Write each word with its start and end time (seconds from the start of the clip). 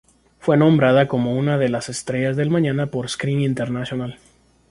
Fue 0.39 0.57
nombrada 0.57 1.07
como 1.07 1.35
una 1.35 1.59
de 1.59 1.69
las 1.69 1.87
"estrellas 1.87 2.35
del 2.35 2.49
mañana" 2.49 2.87
por 2.87 3.07
Screen 3.07 3.41
International. 3.41 4.17